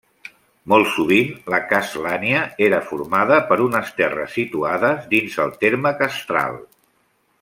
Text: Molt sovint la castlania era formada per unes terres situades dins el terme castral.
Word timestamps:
Molt 0.71 0.87
sovint 0.93 1.27
la 1.53 1.59
castlania 1.73 2.41
era 2.69 2.79
formada 2.87 3.37
per 3.51 3.59
unes 3.67 3.93
terres 4.01 4.33
situades 4.39 5.07
dins 5.13 5.37
el 5.45 5.55
terme 5.67 5.93
castral. 6.01 6.59